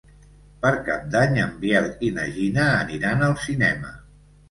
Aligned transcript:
Per 0.63 0.71
Cap 0.87 1.03
d'Any 1.17 1.37
en 1.43 1.53
Biel 1.65 1.91
i 2.09 2.11
na 2.19 2.27
Gina 2.41 2.67
aniran 2.73 3.25
al 3.31 3.41
cinema. 3.49 3.97